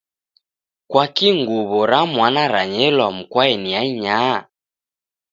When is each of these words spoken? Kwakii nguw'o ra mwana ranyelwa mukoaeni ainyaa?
Kwakii 0.89 1.33
nguw'o 1.39 1.79
ra 1.89 1.99
mwana 2.13 2.41
ranyelwa 2.53 3.07
mukoaeni 3.17 3.69
ainyaa? 3.81 4.37